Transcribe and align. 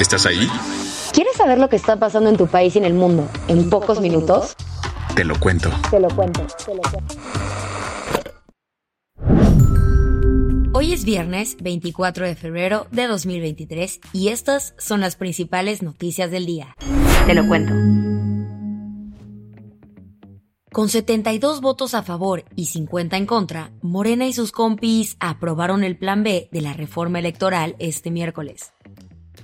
¿Estás 0.00 0.26
ahí? 0.26 0.48
¿Quieres 1.12 1.34
saber 1.36 1.58
lo 1.58 1.68
que 1.68 1.74
está 1.74 1.96
pasando 1.96 2.30
en 2.30 2.36
tu 2.36 2.46
país 2.46 2.76
y 2.76 2.78
en 2.78 2.84
el 2.84 2.94
mundo 2.94 3.28
en 3.48 3.68
pocos 3.68 4.00
minutos? 4.00 4.54
Te 5.16 5.24
lo 5.24 5.38
cuento. 5.40 5.70
Te 5.90 5.98
lo 5.98 6.08
cuento, 6.08 6.46
te 6.64 6.72
lo 6.72 6.82
cuento. 6.82 7.14
Hoy 10.72 10.92
es 10.92 11.04
viernes 11.04 11.56
24 11.60 12.26
de 12.26 12.36
febrero 12.36 12.86
de 12.92 13.08
2023 13.08 13.98
y 14.12 14.28
estas 14.28 14.74
son 14.78 15.00
las 15.00 15.16
principales 15.16 15.82
noticias 15.82 16.30
del 16.30 16.46
día. 16.46 16.76
Te 17.26 17.34
lo 17.34 17.48
cuento. 17.48 17.72
Con 20.70 20.88
72 20.88 21.60
votos 21.60 21.94
a 21.94 22.04
favor 22.04 22.44
y 22.54 22.66
50 22.66 23.16
en 23.16 23.26
contra, 23.26 23.72
Morena 23.82 24.28
y 24.28 24.32
sus 24.32 24.52
compis 24.52 25.16
aprobaron 25.18 25.82
el 25.82 25.98
plan 25.98 26.22
B 26.22 26.48
de 26.52 26.60
la 26.60 26.72
reforma 26.72 27.18
electoral 27.18 27.74
este 27.80 28.12
miércoles. 28.12 28.72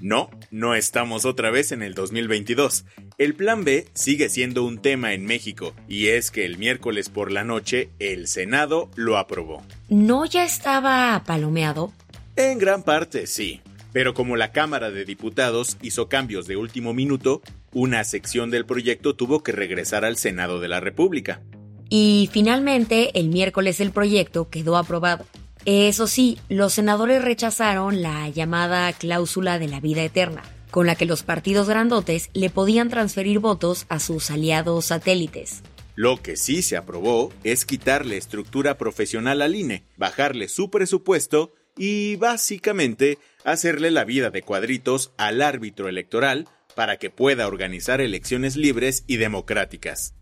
No, 0.04 0.28
no 0.50 0.74
estamos 0.74 1.24
otra 1.24 1.50
vez 1.50 1.72
en 1.72 1.82
el 1.82 1.94
2022. 1.94 2.84
El 3.16 3.34
plan 3.34 3.64
B 3.64 3.86
sigue 3.94 4.28
siendo 4.28 4.62
un 4.62 4.82
tema 4.82 5.14
en 5.14 5.24
México 5.24 5.72
y 5.88 6.08
es 6.08 6.30
que 6.30 6.44
el 6.44 6.58
miércoles 6.58 7.08
por 7.08 7.32
la 7.32 7.42
noche 7.42 7.88
el 7.98 8.28
Senado 8.28 8.90
lo 8.96 9.16
aprobó. 9.16 9.62
¿No 9.88 10.26
ya 10.26 10.44
estaba 10.44 11.22
palomeado? 11.24 11.90
En 12.36 12.58
gran 12.58 12.82
parte 12.82 13.26
sí, 13.26 13.62
pero 13.94 14.12
como 14.12 14.36
la 14.36 14.52
Cámara 14.52 14.90
de 14.90 15.06
Diputados 15.06 15.78
hizo 15.80 16.06
cambios 16.10 16.46
de 16.46 16.58
último 16.58 16.92
minuto, 16.92 17.40
una 17.72 18.04
sección 18.04 18.50
del 18.50 18.66
proyecto 18.66 19.16
tuvo 19.16 19.42
que 19.42 19.52
regresar 19.52 20.04
al 20.04 20.18
Senado 20.18 20.60
de 20.60 20.68
la 20.68 20.80
República. 20.80 21.40
Y 21.88 22.28
finalmente, 22.30 23.18
el 23.18 23.28
miércoles 23.30 23.80
el 23.80 23.90
proyecto 23.90 24.50
quedó 24.50 24.76
aprobado. 24.76 25.24
Eso 25.66 26.06
sí, 26.06 26.38
los 26.48 26.74
senadores 26.74 27.22
rechazaron 27.22 28.02
la 28.02 28.28
llamada 28.28 28.92
cláusula 28.92 29.58
de 29.58 29.68
la 29.68 29.80
vida 29.80 30.02
eterna, 30.02 30.42
con 30.70 30.86
la 30.86 30.94
que 30.94 31.06
los 31.06 31.22
partidos 31.22 31.68
grandotes 31.68 32.28
le 32.34 32.50
podían 32.50 32.90
transferir 32.90 33.38
votos 33.38 33.86
a 33.88 33.98
sus 33.98 34.30
aliados 34.30 34.86
satélites. 34.86 35.62
Lo 35.96 36.20
que 36.20 36.36
sí 36.36 36.62
se 36.62 36.76
aprobó 36.76 37.32
es 37.44 37.64
quitarle 37.64 38.16
estructura 38.16 38.76
profesional 38.76 39.40
al 39.40 39.54
INE, 39.54 39.84
bajarle 39.96 40.48
su 40.48 40.68
presupuesto 40.68 41.52
y 41.78 42.16
básicamente 42.16 43.18
hacerle 43.44 43.90
la 43.90 44.04
vida 44.04 44.30
de 44.30 44.42
cuadritos 44.42 45.12
al 45.16 45.40
árbitro 45.40 45.88
electoral 45.88 46.48
para 46.74 46.96
que 46.96 47.10
pueda 47.10 47.46
organizar 47.46 48.00
elecciones 48.00 48.56
libres 48.56 49.04
y 49.06 49.16
democráticas. 49.16 50.14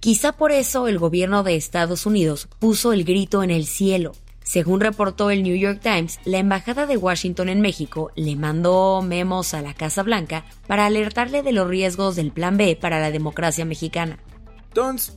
Quizá 0.00 0.32
por 0.32 0.52
eso 0.52 0.88
el 0.88 0.98
gobierno 0.98 1.42
de 1.42 1.56
Estados 1.56 2.06
Unidos 2.06 2.48
puso 2.58 2.92
el 2.92 3.04
grito 3.04 3.42
en 3.42 3.50
el 3.50 3.66
cielo. 3.66 4.12
Según 4.50 4.80
reportó 4.80 5.30
el 5.30 5.44
New 5.44 5.54
York 5.54 5.78
Times, 5.80 6.18
la 6.24 6.38
Embajada 6.38 6.86
de 6.86 6.96
Washington 6.96 7.48
en 7.48 7.60
México 7.60 8.10
le 8.16 8.34
mandó 8.34 9.00
memos 9.00 9.54
a 9.54 9.62
la 9.62 9.74
Casa 9.74 10.02
Blanca 10.02 10.44
para 10.66 10.86
alertarle 10.86 11.44
de 11.44 11.52
los 11.52 11.68
riesgos 11.68 12.16
del 12.16 12.32
Plan 12.32 12.56
B 12.56 12.74
para 12.74 12.98
la 12.98 13.12
democracia 13.12 13.64
mexicana. 13.64 14.18
Entonces, 14.66 15.16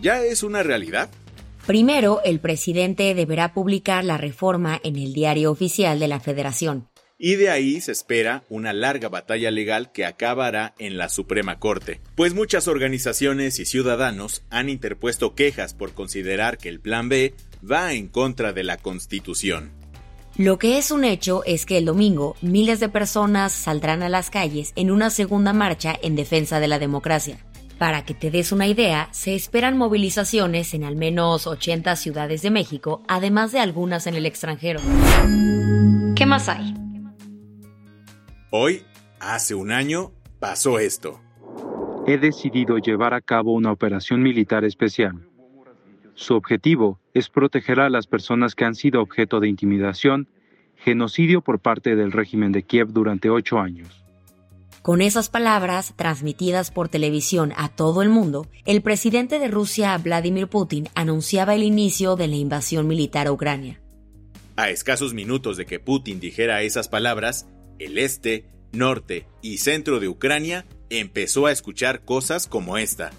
¿ya 0.00 0.24
es 0.24 0.42
una 0.42 0.64
realidad? 0.64 1.10
Primero, 1.64 2.22
el 2.24 2.40
presidente 2.40 3.14
deberá 3.14 3.54
publicar 3.54 4.04
la 4.04 4.18
reforma 4.18 4.80
en 4.82 4.96
el 4.96 5.12
diario 5.12 5.52
oficial 5.52 6.00
de 6.00 6.08
la 6.08 6.18
Federación. 6.18 6.88
Y 7.18 7.36
de 7.36 7.50
ahí 7.50 7.80
se 7.80 7.92
espera 7.92 8.42
una 8.48 8.72
larga 8.72 9.08
batalla 9.08 9.52
legal 9.52 9.92
que 9.92 10.04
acabará 10.04 10.74
en 10.80 10.98
la 10.98 11.08
Suprema 11.08 11.60
Corte, 11.60 12.00
pues 12.16 12.34
muchas 12.34 12.66
organizaciones 12.66 13.60
y 13.60 13.64
ciudadanos 13.64 14.42
han 14.50 14.68
interpuesto 14.68 15.36
quejas 15.36 15.72
por 15.72 15.94
considerar 15.94 16.58
que 16.58 16.68
el 16.68 16.80
Plan 16.80 17.08
B 17.08 17.32
va 17.68 17.92
en 17.92 18.08
contra 18.08 18.52
de 18.52 18.64
la 18.64 18.76
Constitución. 18.76 19.72
Lo 20.36 20.58
que 20.58 20.78
es 20.78 20.90
un 20.90 21.04
hecho 21.04 21.42
es 21.44 21.66
que 21.66 21.76
el 21.76 21.84
domingo 21.84 22.36
miles 22.40 22.80
de 22.80 22.88
personas 22.88 23.52
saldrán 23.52 24.02
a 24.02 24.08
las 24.08 24.30
calles 24.30 24.72
en 24.76 24.90
una 24.90 25.10
segunda 25.10 25.52
marcha 25.52 25.94
en 26.02 26.16
defensa 26.16 26.58
de 26.58 26.68
la 26.68 26.78
democracia. 26.78 27.38
Para 27.78 28.04
que 28.04 28.14
te 28.14 28.30
des 28.30 28.52
una 28.52 28.66
idea, 28.66 29.08
se 29.10 29.34
esperan 29.34 29.76
movilizaciones 29.76 30.72
en 30.72 30.84
al 30.84 30.96
menos 30.96 31.46
80 31.46 31.96
ciudades 31.96 32.40
de 32.40 32.50
México, 32.50 33.02
además 33.08 33.52
de 33.52 33.58
algunas 33.58 34.06
en 34.06 34.14
el 34.14 34.24
extranjero. 34.24 34.80
¿Qué 36.14 36.24
más 36.24 36.48
hay? 36.48 36.74
Hoy, 38.50 38.84
hace 39.20 39.54
un 39.54 39.72
año, 39.72 40.12
pasó 40.38 40.78
esto. 40.78 41.20
He 42.06 42.18
decidido 42.18 42.78
llevar 42.78 43.14
a 43.14 43.20
cabo 43.20 43.52
una 43.52 43.72
operación 43.72 44.22
militar 44.22 44.64
especial. 44.64 45.28
Su 46.14 46.34
objetivo 46.34 46.98
es 47.14 47.28
proteger 47.28 47.80
a 47.80 47.90
las 47.90 48.06
personas 48.06 48.54
que 48.54 48.64
han 48.64 48.74
sido 48.74 49.00
objeto 49.00 49.40
de 49.40 49.48
intimidación, 49.48 50.28
genocidio 50.76 51.40
por 51.40 51.60
parte 51.60 51.96
del 51.96 52.12
régimen 52.12 52.52
de 52.52 52.62
Kiev 52.64 52.88
durante 52.92 53.30
ocho 53.30 53.58
años. 53.58 54.02
Con 54.82 55.00
esas 55.00 55.28
palabras, 55.28 55.94
transmitidas 55.96 56.72
por 56.72 56.88
televisión 56.88 57.52
a 57.56 57.68
todo 57.68 58.02
el 58.02 58.08
mundo, 58.08 58.48
el 58.64 58.82
presidente 58.82 59.38
de 59.38 59.46
Rusia, 59.46 59.96
Vladimir 59.98 60.48
Putin, 60.48 60.88
anunciaba 60.96 61.54
el 61.54 61.62
inicio 61.62 62.16
de 62.16 62.26
la 62.26 62.34
invasión 62.34 62.88
militar 62.88 63.28
a 63.28 63.32
Ucrania. 63.32 63.80
A 64.56 64.70
escasos 64.70 65.14
minutos 65.14 65.56
de 65.56 65.66
que 65.66 65.78
Putin 65.78 66.18
dijera 66.18 66.62
esas 66.62 66.88
palabras, 66.88 67.46
el 67.78 67.96
este, 67.96 68.44
norte 68.72 69.26
y 69.40 69.58
centro 69.58 70.00
de 70.00 70.08
Ucrania 70.08 70.66
empezó 70.90 71.46
a 71.46 71.52
escuchar 71.52 72.04
cosas 72.04 72.48
como 72.48 72.76
esta. 72.76 73.12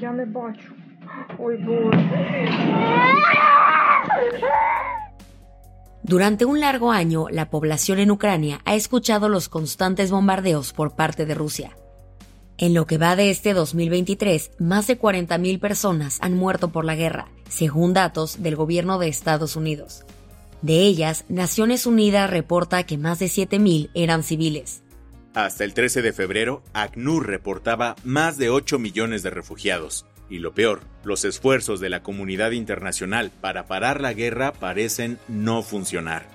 Я 0.00 0.12
не 0.12 0.24
бачу. 0.24 0.74
Ой, 1.38 1.56
Боже. 1.58 1.90
Durante 6.02 6.44
un 6.44 6.60
largo 6.60 6.90
año, 6.90 7.28
la 7.30 7.50
población 7.50 7.98
en 7.98 8.10
Ucrania 8.10 8.60
ha 8.64 8.74
escuchado 8.74 9.28
los 9.28 9.48
constantes 9.48 10.10
bombardeos 10.10 10.72
por 10.72 10.96
parte 10.96 11.26
de 11.26 11.34
Rusia. 11.34 11.76
En 12.58 12.74
lo 12.74 12.86
que 12.86 12.98
va 12.98 13.16
de 13.16 13.30
este 13.30 13.54
2023, 13.54 14.52
más 14.58 14.86
de 14.86 14.98
40.000 14.98 15.60
personas 15.60 16.18
han 16.20 16.34
muerto 16.34 16.72
por 16.72 16.84
la 16.84 16.96
guerra, 16.96 17.28
según 17.48 17.94
datos 17.94 18.42
del 18.42 18.56
gobierno 18.56 18.98
de 18.98 19.08
Estados 19.08 19.56
Unidos. 19.56 20.04
De 20.62 20.80
ellas, 20.80 21.24
Naciones 21.28 21.86
Unidas 21.86 22.28
reporta 22.28 22.82
que 22.84 22.98
más 22.98 23.18
de 23.18 23.26
7.000 23.26 23.90
eran 23.94 24.22
civiles. 24.22 24.82
Hasta 25.35 25.65
el 25.65 25.73
13 25.73 26.01
de 26.01 26.13
febrero, 26.13 26.63
ACNUR 26.71 27.27
reportaba 27.27 27.97
más 28.05 28.37
de 28.37 28.49
8 28.49 28.79
millones 28.79 29.21
de 29.21 29.31
refugiados. 29.31 30.05
Y 30.29 30.39
lo 30.39 30.53
peor, 30.53 30.79
los 31.03 31.25
esfuerzos 31.25 31.81
de 31.81 31.89
la 31.89 32.01
comunidad 32.01 32.51
internacional 32.51 33.31
para 33.41 33.65
parar 33.65 33.99
la 33.99 34.13
guerra 34.13 34.53
parecen 34.53 35.19
no 35.27 35.61
funcionar. 35.61 36.25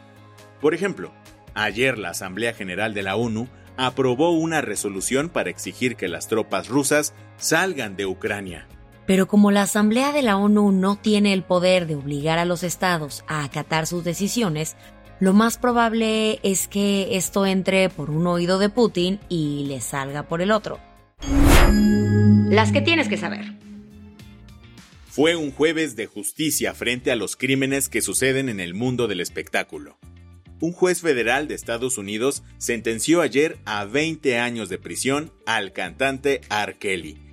Por 0.60 0.74
ejemplo, 0.74 1.12
ayer 1.54 1.96
la 1.96 2.10
Asamblea 2.10 2.52
General 2.52 2.92
de 2.92 3.02
la 3.02 3.16
ONU 3.16 3.48
aprobó 3.78 4.32
una 4.32 4.60
resolución 4.60 5.30
para 5.30 5.48
exigir 5.48 5.96
que 5.96 6.06
las 6.06 6.28
tropas 6.28 6.68
rusas 6.68 7.14
salgan 7.38 7.96
de 7.96 8.04
Ucrania. 8.04 8.68
Pero 9.06 9.26
como 9.26 9.50
la 9.50 9.62
Asamblea 9.62 10.12
de 10.12 10.20
la 10.20 10.36
ONU 10.36 10.72
no 10.72 10.96
tiene 10.96 11.32
el 11.32 11.42
poder 11.42 11.86
de 11.86 11.94
obligar 11.94 12.38
a 12.38 12.44
los 12.44 12.62
estados 12.62 13.24
a 13.26 13.44
acatar 13.44 13.86
sus 13.86 14.04
decisiones, 14.04 14.76
lo 15.20 15.34
más 15.34 15.58
probable 15.58 16.40
es 16.42 16.66
que 16.66 17.16
esto 17.16 17.46
entre 17.46 17.90
por 17.90 18.10
un 18.10 18.26
oído 18.26 18.58
de 18.58 18.70
Putin 18.70 19.20
y 19.28 19.66
le 19.68 19.80
salga 19.80 20.24
por 20.24 20.40
el 20.40 20.50
otro. 20.50 20.80
Las 22.48 22.72
que 22.72 22.80
tienes 22.80 23.08
que 23.08 23.18
saber. 23.18 23.44
Fue 25.08 25.36
un 25.36 25.50
jueves 25.50 25.94
de 25.94 26.06
justicia 26.06 26.72
frente 26.72 27.12
a 27.12 27.16
los 27.16 27.36
crímenes 27.36 27.88
que 27.88 28.00
suceden 28.00 28.48
en 28.48 28.60
el 28.60 28.74
mundo 28.74 29.08
del 29.08 29.20
espectáculo. 29.20 29.98
Un 30.60 30.72
juez 30.72 31.00
federal 31.00 31.48
de 31.48 31.54
Estados 31.54 31.98
Unidos 31.98 32.42
sentenció 32.58 33.20
ayer 33.20 33.58
a 33.64 33.84
20 33.84 34.38
años 34.38 34.68
de 34.68 34.78
prisión 34.78 35.32
al 35.46 35.72
cantante 35.72 36.40
R. 36.50 36.76
Kelly. 36.78 37.29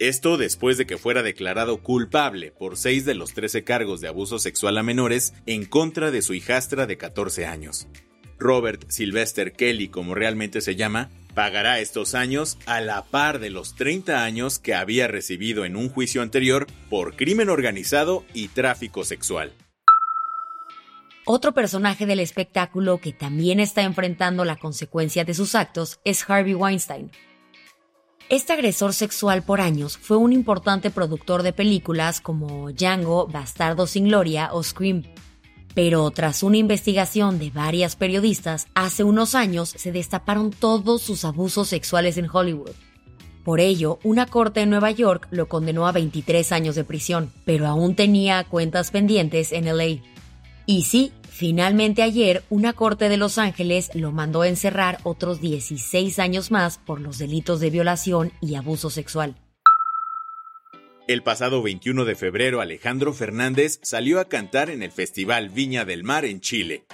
Esto 0.00 0.38
después 0.38 0.78
de 0.78 0.86
que 0.86 0.96
fuera 0.96 1.22
declarado 1.22 1.82
culpable 1.82 2.52
por 2.52 2.78
seis 2.78 3.04
de 3.04 3.14
los 3.14 3.34
13 3.34 3.64
cargos 3.64 4.00
de 4.00 4.08
abuso 4.08 4.38
sexual 4.38 4.78
a 4.78 4.82
menores 4.82 5.34
en 5.44 5.66
contra 5.66 6.10
de 6.10 6.22
su 6.22 6.32
hijastra 6.32 6.86
de 6.86 6.96
14 6.96 7.44
años. 7.44 7.86
Robert 8.38 8.82
Sylvester 8.88 9.52
Kelly, 9.52 9.88
como 9.88 10.14
realmente 10.14 10.62
se 10.62 10.74
llama, 10.74 11.10
pagará 11.34 11.80
estos 11.80 12.14
años 12.14 12.56
a 12.64 12.80
la 12.80 13.04
par 13.04 13.40
de 13.40 13.50
los 13.50 13.74
30 13.74 14.24
años 14.24 14.58
que 14.58 14.72
había 14.72 15.06
recibido 15.06 15.66
en 15.66 15.76
un 15.76 15.90
juicio 15.90 16.22
anterior 16.22 16.66
por 16.88 17.14
crimen 17.14 17.50
organizado 17.50 18.24
y 18.32 18.48
tráfico 18.48 19.04
sexual. 19.04 19.52
Otro 21.26 21.52
personaje 21.52 22.06
del 22.06 22.20
espectáculo 22.20 23.02
que 23.02 23.12
también 23.12 23.60
está 23.60 23.82
enfrentando 23.82 24.46
la 24.46 24.56
consecuencia 24.56 25.24
de 25.26 25.34
sus 25.34 25.54
actos 25.54 26.00
es 26.04 26.24
Harvey 26.26 26.54
Weinstein. 26.54 27.10
Este 28.30 28.52
agresor 28.52 28.94
sexual 28.94 29.42
por 29.42 29.60
años 29.60 29.98
fue 29.98 30.16
un 30.16 30.32
importante 30.32 30.90
productor 30.90 31.42
de 31.42 31.52
películas 31.52 32.20
como 32.20 32.70
Django, 32.70 33.26
Bastardo 33.26 33.88
sin 33.88 34.04
Gloria 34.04 34.50
o 34.52 34.62
Scream. 34.62 35.02
Pero 35.74 36.08
tras 36.12 36.44
una 36.44 36.56
investigación 36.56 37.40
de 37.40 37.50
varias 37.50 37.96
periodistas, 37.96 38.68
hace 38.72 39.02
unos 39.02 39.34
años 39.34 39.70
se 39.70 39.90
destaparon 39.90 40.50
todos 40.52 41.02
sus 41.02 41.24
abusos 41.24 41.66
sexuales 41.66 42.18
en 42.18 42.28
Hollywood. 42.32 42.70
Por 43.42 43.58
ello, 43.58 43.98
una 44.04 44.26
corte 44.26 44.60
en 44.60 44.70
Nueva 44.70 44.92
York 44.92 45.26
lo 45.32 45.48
condenó 45.48 45.88
a 45.88 45.92
23 45.92 46.52
años 46.52 46.76
de 46.76 46.84
prisión, 46.84 47.32
pero 47.44 47.66
aún 47.66 47.96
tenía 47.96 48.44
cuentas 48.44 48.92
pendientes 48.92 49.50
en 49.50 49.64
LA. 49.64 50.04
Y 50.66 50.84
sí, 50.84 51.12
finalmente 51.40 52.02
ayer 52.02 52.42
una 52.50 52.74
corte 52.74 53.08
de 53.08 53.16
Los 53.16 53.38
Ángeles 53.38 53.90
lo 53.94 54.12
mandó 54.12 54.42
a 54.42 54.48
encerrar 54.48 54.98
otros 55.04 55.40
16 55.40 56.18
años 56.18 56.50
más 56.50 56.76
por 56.76 57.00
los 57.00 57.16
delitos 57.16 57.60
de 57.60 57.70
violación 57.70 58.30
y 58.42 58.56
abuso 58.56 58.90
sexual. 58.90 59.36
El 61.08 61.22
pasado 61.22 61.62
21 61.62 62.04
de 62.04 62.14
febrero 62.14 62.60
Alejandro 62.60 63.14
Fernández 63.14 63.80
salió 63.82 64.20
a 64.20 64.26
cantar 64.26 64.68
en 64.68 64.82
el 64.82 64.92
Festival 64.92 65.48
Viña 65.48 65.86
del 65.86 66.04
Mar 66.04 66.26
en 66.26 66.42
Chile. 66.42 66.84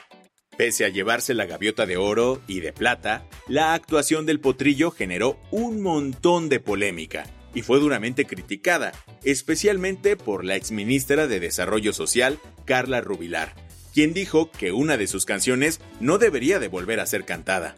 Pese 0.57 0.85
a 0.85 0.91
llevarse 0.91 1.35
la 1.35 1.47
gaviota 1.47 1.85
de 1.85 1.97
oro 1.97 2.41
y 2.47 2.61
de 2.61 2.73
plata, 2.73 3.27
la 3.49 3.75
actuación 3.75 4.27
del 4.27 4.39
potrillo 4.39 4.93
generó 4.93 5.41
un 5.51 5.83
montón 5.83 6.49
de 6.49 6.61
polémica 6.61 7.27
y 7.53 7.63
fue 7.63 7.81
duramente 7.81 8.27
criticada, 8.27 8.93
especialmente 9.25 10.17
por 10.17 10.45
la 10.45 10.55
exministra 10.55 11.27
de 11.27 11.41
Desarrollo 11.41 11.93
Social, 11.93 12.39
Carla 12.65 13.01
Rubilar, 13.01 13.66
quien 13.97 14.13
dijo 14.13 14.51
que 14.51 14.73
una 14.73 14.99
de 14.99 15.07
sus 15.07 15.25
canciones 15.25 15.81
no 16.01 16.19
debería 16.19 16.59
de 16.59 16.69
volver 16.69 17.01
a 17.01 17.07
ser 17.07 17.25
cantada. 17.25 17.77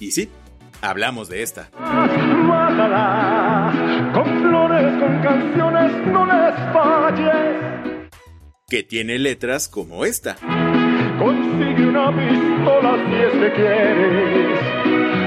Y 0.00 0.12
sí, 0.12 0.30
hablamos 0.80 1.28
de 1.28 1.42
esta. 1.42 1.68
con 4.14 4.40
flores, 4.40 4.98
con 4.98 5.22
canciones, 5.22 5.92
no 6.06 6.24
les 6.24 6.54
falles. 6.72 8.08
Que 8.66 8.82
tiene 8.82 9.18
letras 9.18 9.68
como 9.68 10.06
esta. 10.06 10.36
Consigue 11.18 11.86
una 11.86 12.16
pistola 12.16 13.04
si 13.06 13.14
es 13.14 13.32
que 13.34 13.52
quieres, 13.52 14.60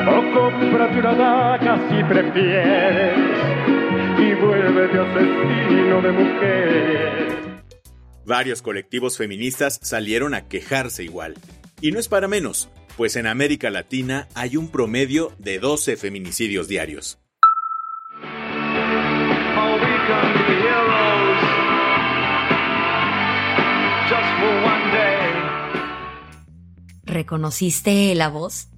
o 0.08 0.34
cómprate 0.34 1.00
una 1.02 1.14
daga 1.14 1.78
si 1.88 2.04
prefieres, 2.04 3.20
y 4.18 4.34
vuélvete 4.44 5.00
asesino 5.02 6.02
de 6.02 6.12
mujeres. 6.12 7.51
Varios 8.26 8.62
colectivos 8.62 9.18
feministas 9.18 9.80
salieron 9.82 10.34
a 10.34 10.48
quejarse 10.48 11.04
igual. 11.04 11.36
Y 11.82 11.92
no 11.92 12.00
es 12.00 12.08
para 12.08 12.28
menos, 12.28 12.70
pues 12.96 13.16
en 13.16 13.26
América 13.26 13.70
Latina 13.72 14.28
hay 14.36 14.58
un 14.58 14.70
promedio 14.70 15.34
de 15.40 15.60
12 15.60 15.98
feminicidios 15.98 16.68
diarios. 16.68 17.18
¿Reconociste 27.04 28.16
la 28.16 28.30
voz? 28.30 28.70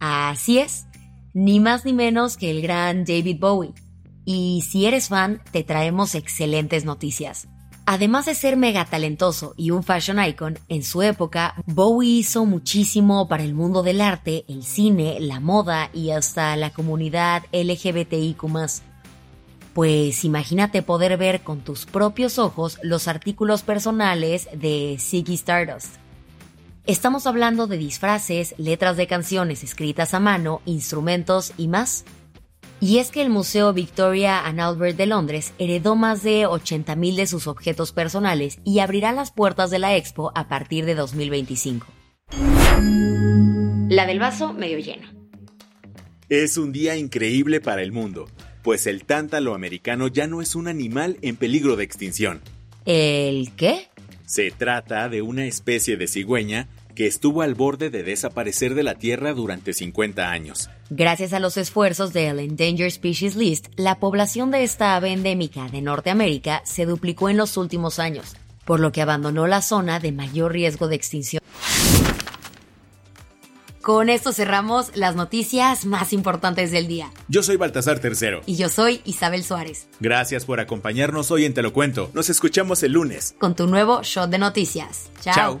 Así 0.00 0.58
es, 0.58 0.86
ni 1.34 1.60
más 1.60 1.84
ni 1.84 1.92
menos 1.92 2.36
que 2.36 2.50
el 2.50 2.62
gran 2.62 3.04
David 3.04 3.38
Bowie. 3.38 3.74
Y 4.24 4.64
si 4.66 4.86
eres 4.86 5.08
fan, 5.08 5.42
te 5.52 5.62
traemos 5.62 6.14
excelentes 6.14 6.84
noticias. 6.84 7.48
Además 7.88 8.26
de 8.26 8.34
ser 8.34 8.56
mega 8.56 8.84
talentoso 8.84 9.54
y 9.56 9.70
un 9.70 9.84
fashion 9.84 10.22
icon, 10.22 10.58
en 10.68 10.82
su 10.82 11.02
época 11.02 11.54
Bowie 11.66 12.18
hizo 12.18 12.44
muchísimo 12.44 13.28
para 13.28 13.44
el 13.44 13.54
mundo 13.54 13.84
del 13.84 14.00
arte, 14.00 14.44
el 14.48 14.64
cine, 14.64 15.18
la 15.20 15.38
moda 15.38 15.88
y 15.94 16.10
hasta 16.10 16.56
la 16.56 16.70
comunidad 16.70 17.44
LGBTIQ. 17.52 18.42
Pues 19.72 20.24
imagínate 20.24 20.82
poder 20.82 21.16
ver 21.16 21.42
con 21.42 21.60
tus 21.60 21.86
propios 21.86 22.40
ojos 22.40 22.80
los 22.82 23.06
artículos 23.06 23.62
personales 23.62 24.48
de 24.52 24.96
Ziggy 24.98 25.34
Stardust. 25.34 25.94
Estamos 26.86 27.28
hablando 27.28 27.68
de 27.68 27.78
disfraces, 27.78 28.54
letras 28.58 28.96
de 28.96 29.06
canciones 29.06 29.62
escritas 29.62 30.12
a 30.12 30.18
mano, 30.18 30.60
instrumentos 30.66 31.52
y 31.56 31.68
más. 31.68 32.04
Y 32.86 33.00
es 33.00 33.10
que 33.10 33.20
el 33.20 33.30
Museo 33.30 33.72
Victoria 33.72 34.46
and 34.46 34.60
Albert 34.60 34.96
de 34.96 35.06
Londres 35.06 35.52
heredó 35.58 35.96
más 35.96 36.22
de 36.22 36.46
80.000 36.46 37.16
de 37.16 37.26
sus 37.26 37.48
objetos 37.48 37.90
personales 37.90 38.60
y 38.62 38.78
abrirá 38.78 39.10
las 39.10 39.32
puertas 39.32 39.72
de 39.72 39.80
la 39.80 39.96
expo 39.96 40.30
a 40.36 40.46
partir 40.46 40.84
de 40.84 40.94
2025. 40.94 41.84
La 43.88 44.06
del 44.06 44.20
vaso 44.20 44.52
medio 44.52 44.78
lleno. 44.78 45.08
Es 46.28 46.58
un 46.58 46.70
día 46.70 46.96
increíble 46.96 47.60
para 47.60 47.82
el 47.82 47.90
mundo, 47.90 48.30
pues 48.62 48.86
el 48.86 49.04
tántalo 49.04 49.56
americano 49.56 50.06
ya 50.06 50.28
no 50.28 50.40
es 50.40 50.54
un 50.54 50.68
animal 50.68 51.18
en 51.22 51.34
peligro 51.34 51.74
de 51.74 51.82
extinción. 51.82 52.40
¿El 52.84 53.50
qué? 53.56 53.88
Se 54.26 54.52
trata 54.52 55.08
de 55.08 55.22
una 55.22 55.46
especie 55.46 55.96
de 55.96 56.06
cigüeña 56.06 56.68
que 56.96 57.06
estuvo 57.06 57.42
al 57.42 57.54
borde 57.54 57.90
de 57.90 58.02
desaparecer 58.02 58.74
de 58.74 58.82
la 58.82 58.96
Tierra 58.96 59.34
durante 59.34 59.72
50 59.72 60.28
años. 60.28 60.68
Gracias 60.90 61.32
a 61.32 61.38
los 61.38 61.56
esfuerzos 61.56 62.12
del 62.12 62.40
Endangered 62.40 62.90
Species 62.90 63.36
List, 63.36 63.68
la 63.76 64.00
población 64.00 64.50
de 64.50 64.64
esta 64.64 64.96
ave 64.96 65.12
endémica 65.12 65.68
de 65.68 65.82
Norteamérica 65.82 66.62
se 66.64 66.86
duplicó 66.86 67.28
en 67.28 67.36
los 67.36 67.56
últimos 67.56 68.00
años, 68.00 68.34
por 68.64 68.80
lo 68.80 68.90
que 68.90 69.02
abandonó 69.02 69.46
la 69.46 69.62
zona 69.62 70.00
de 70.00 70.10
mayor 70.10 70.52
riesgo 70.52 70.88
de 70.88 70.96
extinción. 70.96 71.42
Con 73.86 74.08
esto 74.08 74.32
cerramos 74.32 74.96
las 74.96 75.14
noticias 75.14 75.84
más 75.84 76.12
importantes 76.12 76.72
del 76.72 76.88
día. 76.88 77.12
Yo 77.28 77.44
soy 77.44 77.54
Baltasar 77.54 78.00
Tercero. 78.00 78.40
Y 78.44 78.56
yo 78.56 78.68
soy 78.68 79.00
Isabel 79.04 79.44
Suárez. 79.44 79.86
Gracias 80.00 80.44
por 80.44 80.58
acompañarnos 80.58 81.30
hoy 81.30 81.44
en 81.44 81.54
Te 81.54 81.62
lo 81.62 81.72
Cuento. 81.72 82.10
Nos 82.12 82.28
escuchamos 82.28 82.82
el 82.82 82.94
lunes. 82.94 83.36
Con 83.38 83.54
tu 83.54 83.68
nuevo 83.68 84.02
shot 84.02 84.28
de 84.28 84.38
noticias. 84.38 85.08
Chao. 85.20 85.60